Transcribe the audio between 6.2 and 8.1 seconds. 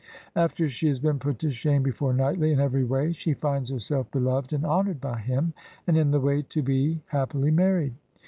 to be happily married.